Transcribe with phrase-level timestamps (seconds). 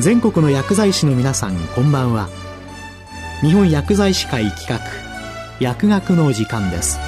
[0.00, 2.28] 全国の薬剤師の皆さんこんばんは
[3.40, 4.78] 日本薬剤師会企画
[5.58, 7.00] 薬学の時間です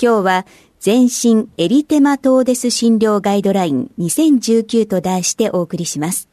[0.00, 0.46] 今日は
[0.80, 6.28] 全身エリテマトーデス診療ガイドライン2019と題してお送りします。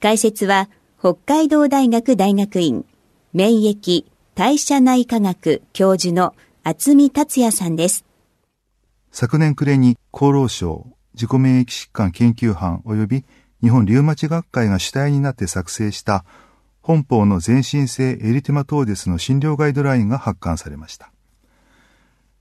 [0.00, 2.84] 解説は北海道大学大学院
[3.36, 8.06] 免疫代謝内科学教授の厚見達也さんです。
[9.12, 13.24] 昨年暮れに厚労省自己免疫疾患研究班及び
[13.60, 16.24] 日本リウマチ学会が主体になって作成した
[16.80, 21.12] 本邦の全身性エリテマトーデスの診療ガイドラインが発刊されました。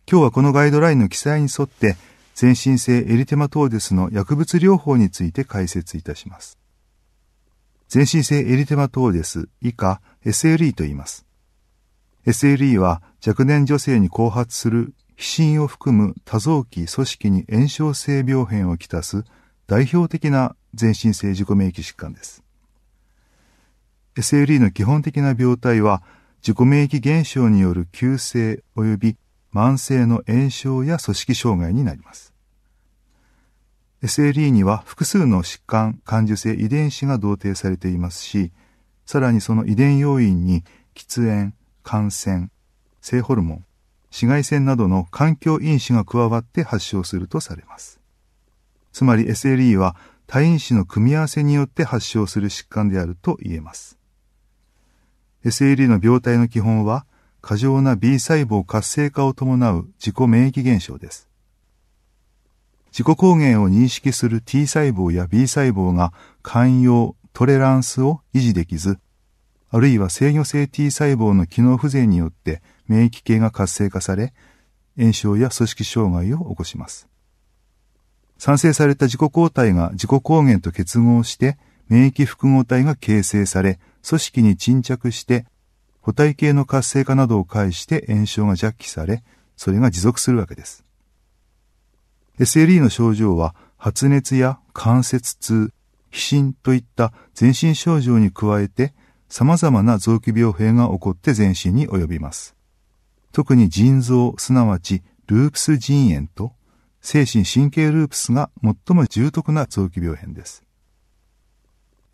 [0.09, 1.97] 今日はこのガイドラインの記載に沿って
[2.35, 6.57] 全身性エリテマトーデスの薬物療法について解説いたします。
[7.87, 11.25] 全身性エリテマトーデス以下 SLE と言います。
[12.25, 19.23] SLE は若年女性に後発する皮疹を含む多臓器組織に炎症性病変をきたす
[19.67, 22.43] 代表的な全身性自己免疫疾患です。
[24.15, 26.01] SLE の基本的な病態は
[26.41, 29.17] 自己免疫現象による急性及び
[29.53, 32.34] 慢性の炎症や組織障害になります。
[34.03, 38.51] SLE には複数の疾患、感受性遺伝子が同定されていますし、
[39.05, 42.49] さらにその遺伝要因に喫煙、感染、
[43.01, 43.65] 性ホルモン、
[44.09, 47.99] 紫外線などの環境因子が加わって発症するとされます。
[48.91, 53.97] つまり SLE は多因子の組み合わせによって発症する疾患であると言えます。
[55.43, 57.05] SLE の病態の基本は
[57.41, 61.29] 過剰な B 細胞活性化を伴う自己免疫現象です。
[62.95, 68.99] 自己抗原を認識する T 細胞や B 細胞が寛容、トレランスを維持できず、
[69.69, 74.33] あるいは制御性 T 細胞の機能不全によって免疫系が活性化され、
[74.97, 77.09] 炎症や組織障害を起こします。
[78.37, 81.57] 産生された自己抗体が自己抗原と結合して、
[81.89, 83.77] 免疫複合体が形成され、
[84.07, 85.45] 組織に沈着して
[85.99, 89.21] 補体系の活性化などを介して炎症が弱気され、
[89.57, 90.84] それが持続するわけです。
[92.39, 95.71] SLE の症状は発熱や関節痛、
[96.09, 98.93] 皮疹といった全身症状に加えて
[99.29, 102.55] 様々な臓器病変が起こって全身に及びます。
[103.31, 106.53] 特に腎臓、すなわちループス腎炎と
[107.01, 110.63] 精神神経ループスが最も重篤な臓器病変です。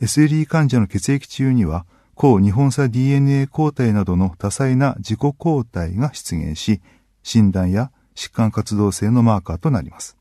[0.01, 6.81] SLE 患者の血液中には抗日本差 DNA 抗体などの多彩な自己抗体が出現し、
[7.23, 10.15] 診断や疾患活動性のマーカーとなります。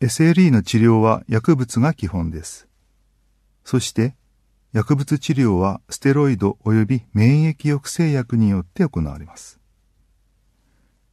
[0.00, 2.68] SLE の治療は薬物が基本です。
[3.64, 4.14] そして、
[4.74, 9.58] 薬物治療はステロイド及び免疫抑制薬によって行われます。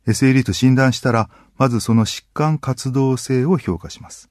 [0.06, 4.30] SLE と診断したら、まずその疾患活動性を評価します。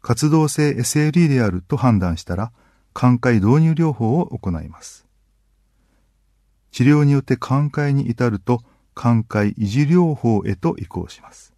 [0.00, 2.50] 活動性 SLE であると判断したら、
[2.94, 5.06] 寛解導入療法を行います。
[6.70, 8.62] 治療によって寛解に至ると、
[8.94, 11.54] 寛解維持療法へと移行します。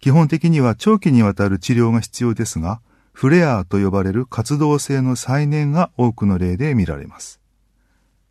[0.00, 2.80] 基本的には長期にわたる治療が必要ですが、
[3.12, 7.40] フレアーと呼ばれる活動性の再燃が多くの例で見られます。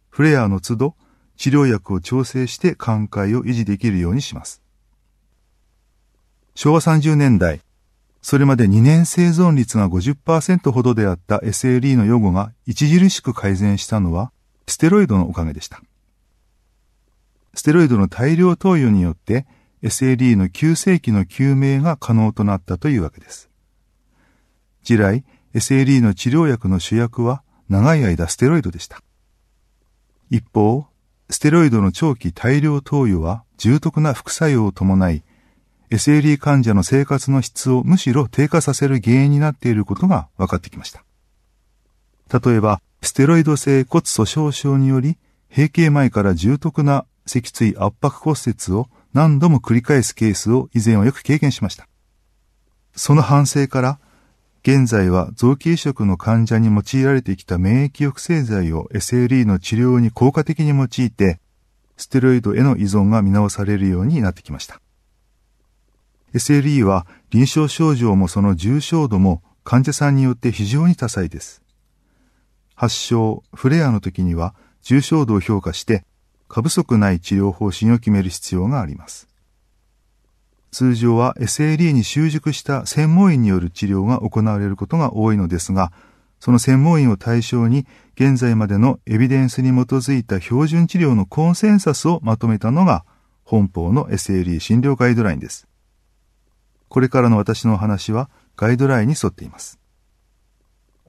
[0.10, 0.96] フレアーの都度、
[1.38, 4.62] 治療薬を調整して寛解を維持できるようにします。
[6.54, 7.62] 昭和30年代、
[8.22, 14.32] それまで2年生存率が50%ほどであった SLE の予後が著しく改善したのは、
[14.68, 15.82] ステロイドのおかげでした。
[17.56, 19.48] ステロイドの大量投与によって
[19.82, 23.50] SLE の急性期の救命が可能となったというわけです。
[24.84, 25.24] 従来、
[25.54, 29.02] SLE の治療薬の主役は長い間ステロイドでした。
[30.30, 30.86] 一方、
[31.30, 35.24] ステロイドの長期大量投与は重篤な副作用を伴い、
[35.92, 41.04] SLE 患者の生活の質をむしろ低下させる原因になっていることが分かってきました。
[42.40, 45.18] 例えば、ステロイド性骨粗鬆症により、
[45.50, 51.88] 閉経前から重篤な脊椎圧迫骨折を何度も繰り返すケースを以前はよく経験しました。
[52.96, 54.00] その反省から、
[54.62, 61.40] 現在は臓器移植の患者に用いられてきた免疫抑制剤を SLE の治療に効果的に用いて、
[61.98, 64.82] ステロイドへの依存が見直されるようになってきました。
[66.34, 71.62] SLE は臨床症状もその重症度も患者さんによって非常に多彩です。
[72.76, 76.04] 発症、フレアの時には重症度を評価して
[76.56, 79.28] 過不足ない治療方針を決める必要があります。
[80.72, 85.92] 通常は SLE に習熟した専門医による治療が行われることが多いのですが、
[86.40, 93.04] その専門医を対象に現在までのエビデンスに基づいた標準治療のコンセンサスをまとめたのが
[93.44, 95.68] 本邦の SLE 診療ガイドラインです。
[96.88, 99.78] これからの私のお話はガイドラインに沿っています。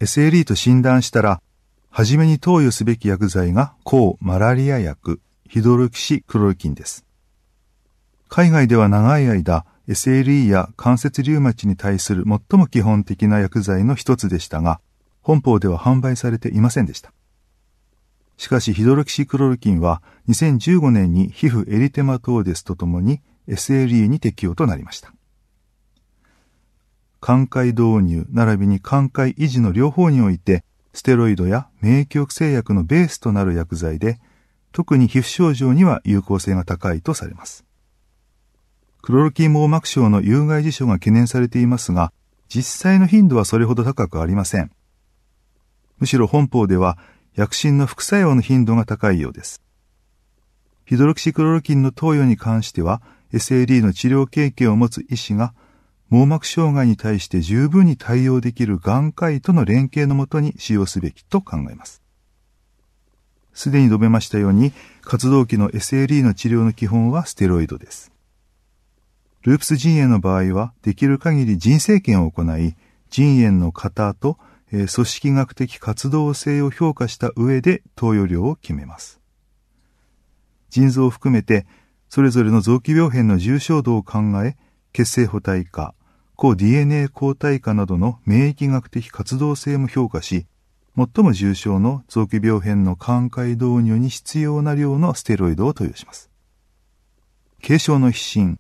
[0.01, 1.41] SLE と診断したら、
[1.89, 7.05] はじめに投与すべき薬剤が抗マラリア薬、ヒドロキシクロルキンです。
[8.29, 14.81] 海外では長い間、SLE や関節リウマチに対する最も基本的な薬剤の一つでしたが、
[15.23, 17.13] 本邦では販売されていませんでした。
[18.37, 25.13] しかしヒドロキシクロルキンは2015年に皮膚エリテマトーデスとともに SLE に適用となりました。
[27.21, 34.19] 寛解導入並びに寛解維持の両方において、ステロイドや免疫抑制薬のベースとなる薬剤で、
[34.77, 37.65] 特に皮膚症状には有効性が高いとされます。
[39.01, 42.13] クロロキン網膜症の有害事象が懸念されていますが、
[42.51, 44.71] 実際の頻度はそれほど高くありません。
[45.97, 46.99] むしろ本邦では
[47.35, 49.63] 薬品の副作用の頻度が高いようです。
[50.85, 53.01] ヒドロキシクロロキンの投与に関しては、
[53.33, 55.55] SAD の治療経験を持つ医師が
[56.11, 62.03] 網膜障害に対して十分に対応できる眼科医との連携のもとに使用すべきと考えます。
[63.57, 68.13] すでに述べましたように、活動期の SLE の治療の基本はステロイドです。
[69.45, 72.77] ループス腎炎の場合は、できる限り腎生検を行い、
[73.09, 74.37] 腎炎の型と、
[74.73, 79.21] えー、組織学的活動性を評価した上で投与量を決めます。
[80.69, 81.67] 腎臓を含めて、
[82.11, 84.59] それぞれの臓器病変の重症度を考え、
[84.93, 85.95] 血清補体化、
[86.35, 90.47] 抗 DNA 抗体化などの免疫学的活動性も評価し、
[90.97, 96.31] 最も重症の臓器病変の寛解導入に必要な量のステロイドを投与します。
[97.63, 98.59] 軽症の皮疹、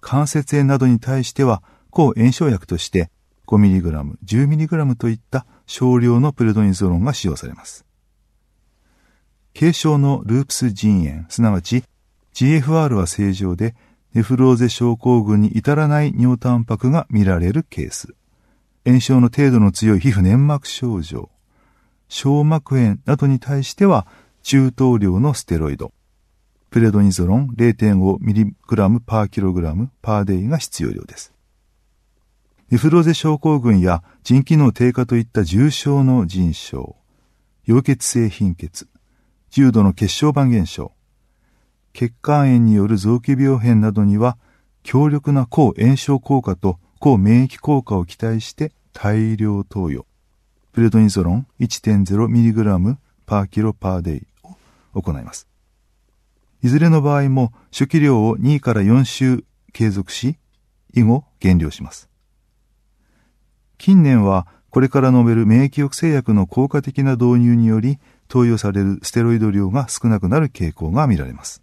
[0.00, 3.10] 関節炎などに対しては、抗炎症薬として
[3.46, 7.86] 5mg、10mg といった少量のプレドニゾロンが使用されます。
[9.58, 11.84] 軽症のループス腎炎、すなわち
[12.34, 13.74] GFR は正常で
[14.12, 18.14] ネフローゼ症候群に至らない尿タンパクが見られるケース。
[18.84, 21.30] 炎症の程度の強い皮膚粘膜症状。
[22.08, 24.06] 小膜炎などに対しては
[24.42, 25.92] 中等量のステロイド。
[26.70, 31.32] プレドニゾロン 0.5mg パーキログラムパーデイが必要量です。
[32.70, 36.96] ネフローゼ症候群や腎機能低下といった重症の腎症、
[37.66, 38.88] 溶血性貧血、
[39.50, 40.92] 重度の血小板減少、
[41.92, 44.36] 血管炎による臓器病変などには
[44.82, 50.04] 強力な抗炎症効果と抗免疫効果を期待して大量投与。
[50.76, 54.26] プレドニゾロン 1.0mg パーキロパーデイ
[54.92, 55.48] を行います。
[56.62, 60.36] いずれの場合も初期量を2から4週継続し、
[60.92, 62.10] 以後減量します。
[63.78, 71.62] 近年はこれから述べる免疫抑制薬の効果的な導入により投与されるステロイド量が少なくなる傾向が見られます。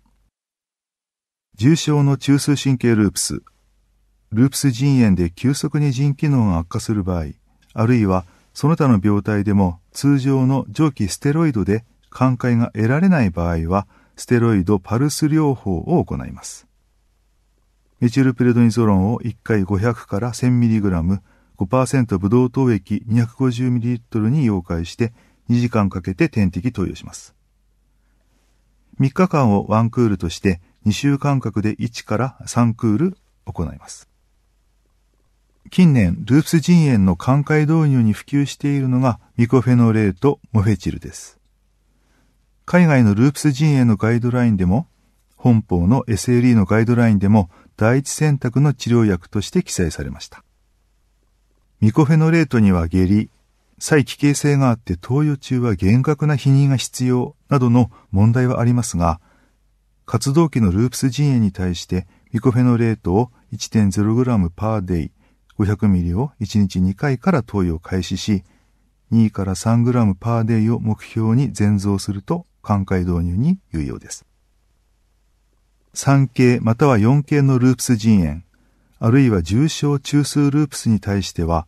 [1.54, 3.44] 重症の中枢神経ループス、
[4.32, 7.26] ループス腎炎で急速に腎機能が悪化する場合、
[7.76, 16.68] あるいはその他の病態でも通常の蒸気ステロイドで寛解が得られない場合は、ステロイドパルス療法を行います。
[18.00, 21.22] メチルプレドニゾロンを1回500から 1000mg、
[21.58, 25.14] 5%ブドウ糖液 250ml に溶解して
[25.50, 27.34] 2時間かけて点滴投与します。
[29.00, 34.13] 3日間をワンクールとして2週間隔で1から3クール行います。
[35.74, 41.40] 近年、ループス腎炎の寛解導入に普及しているのがミコフェノレートモフェチルです。
[42.64, 44.86] 海外のループス腎炎のガイドラインでも、
[45.36, 50.44] 本邦の SLE のガイドラインでも第一選択の治療薬として記載されました。
[51.82, 53.32] ミコフェノレートには下痢、
[53.80, 59.20] 再帰形性があって投与中は厳格な否認が必要などの問題はありますが、
[60.06, 65.12] 活動期のループス腎炎に対してミコフェノレートを 1.0g パーデイ
[65.64, 68.44] 500ml を1日2回から投与を開始し、
[69.12, 74.26] 2から 3g パーデイを目標に全増すると寛解導入に有用です。
[75.94, 78.42] 3系または4系のループス腎炎、
[79.00, 81.68] あるいは重症中枢ループスに対しては、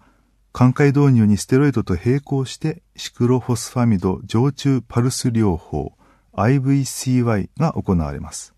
[0.52, 5.94] 寛解導入にステロイドと並行してシクロフォスファミド常駐パルス療法、
[6.34, 8.54] IVCY が行われます。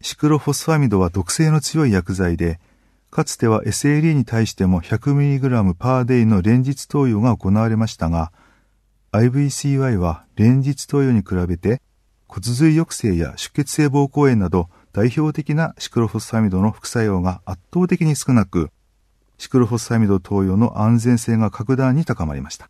[0.00, 2.60] シクロフォスファミドは毒性の強い薬剤で、
[3.16, 8.30] かつては SLE に対しても 100mg パーデイの連日投与が行われましたが、
[9.12, 11.80] IVCY は連日投与に比べて
[12.28, 18.68] 骨髄抑制や出血性膀胱炎など代表的なシクロフォスファミドの副作用が圧倒的に少なく、
[19.38, 22.68] シクロフォスファミド投与の安全性が格段に高まりました。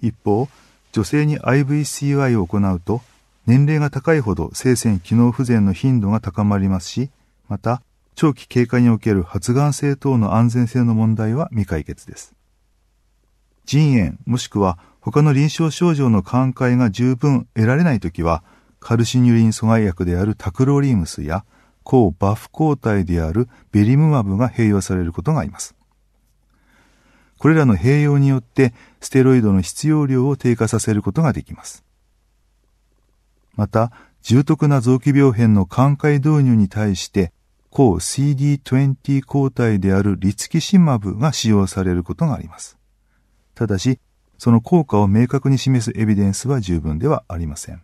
[0.00, 0.48] 一方、
[0.92, 3.02] 女性に IVCY を行うと、
[3.46, 7.10] 年齢が高いほど性腺機能不全の頻度が高まりますし、
[7.48, 7.82] また、
[8.14, 12.34] 長期経過における発がん性等の安全性の問題は未解決です。
[13.64, 18.44] 腎炎もしくは他の臨床症状の寛解が十分得られないときは、
[18.78, 21.44] カルシニュリン阻害薬であるタクロリームスや
[21.82, 25.74] 抗バフ抗体であるベリムマブが併用されることがあります。
[27.38, 31.84] これらの併用によってステロイドの必要量を低下させることができます。
[33.56, 33.90] また、
[34.22, 37.32] 重篤な臓器病変の寛解導入に対して
[37.72, 42.76] 抗 CD20 抗体であるリツキシマブが使用されることがあります。
[43.54, 43.98] ただし、
[44.36, 47.82] その効果を明確に示すエビデンスは十分ではありません。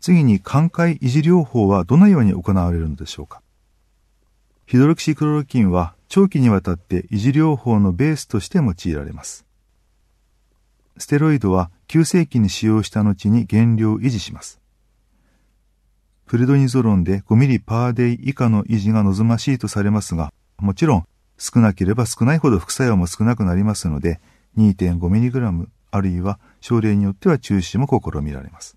[0.00, 3.42] 次に、寛解維持療法はどのように行われるのでしょうか
[4.66, 9.44] ヒドロキシクロロキンは長期にわたって維持療法のベースとして用いられます。
[10.96, 14.60] ステロイドは急性期に使用した後に減量を維持します。
[16.34, 21.06] プレドニゾロンで5ミリパーデイ以下の維持が望ましいとされますが、もちろん
[21.38, 24.20] 少なければ少ないほど副作用も少なくなりますので、
[24.58, 28.76] 2.5mg あるいは症例によっては中止も試みられます。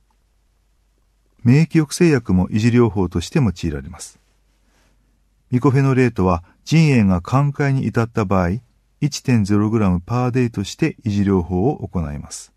[1.44, 4.20] 免疫抑制薬も維持療法として用いられます。
[5.50, 8.50] ミコフェノレートは腎炎が寛解に至った場合、
[9.02, 12.54] 1.0g パーデイとして維持療法を行います。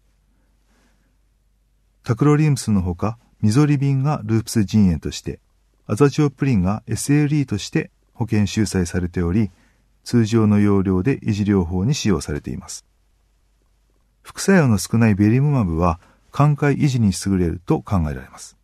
[2.02, 5.40] タクロリウムスのほか、ミゾリビンがループス腎炎として、
[5.86, 9.50] アザチオプリンが SLE として保険収載されており、
[10.04, 12.84] 通常の容量で維持療法に使用されています。
[14.22, 18.56] 副作用の少ないベリムマブは、寛解維持に優れると考えられます。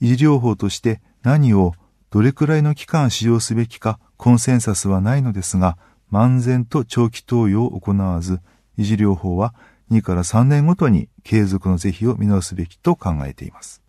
[0.00, 1.74] 維持療法として何を
[2.10, 5.76] どれくらいの期間使用すべきかコンセンサスはないのですが、
[6.10, 8.40] 漫然と長期投与を行わず、
[8.78, 9.54] 維持療法は
[9.92, 13.82] 2から3年ごとに継続の是非を見直すべきと考えています。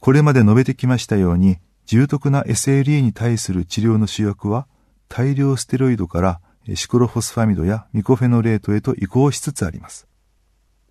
[0.00, 4.66] これまで述べてきましたように、重篤な SLE に対する治療の主役は、
[5.08, 6.40] 大量ステロイドから
[6.74, 10.08] シクロフォスファミドやミコフェノレートへと移行しつつあります。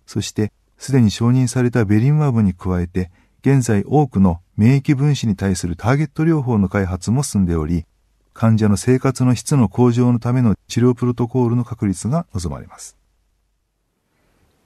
[0.06, 7.86] そして、すでに承認されたベリンマブに加えて、現在多くの免疫分子に対するターゲット療法の開発も進んでおり、
[8.32, 12.96] 患者の生活の質の向上のための治療プロトコールの確立が望まれます。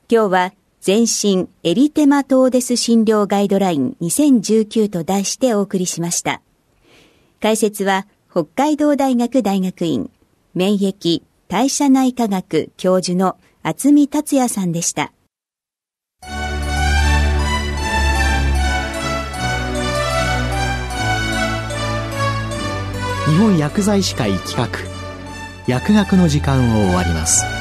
[0.09, 6.43] 今日は全身エリテマトーデス診療ガイドライン2019と題してお送りしました。
[7.41, 10.11] 解説は北海道大学大学院
[10.55, 15.13] 免疫代謝内科学教授の厚見達也さんでした。
[23.29, 24.69] 日本薬剤師会企画
[25.67, 27.56] 薬学の時間を終わります。